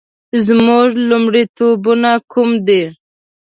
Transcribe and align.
زما 0.45 0.77
لومړیتوبونه 1.09 2.11
کوم 2.31 2.49
دي؟ 2.67 2.81